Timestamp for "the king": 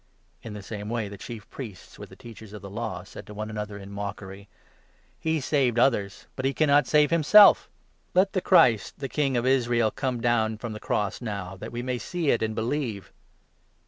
8.99-9.37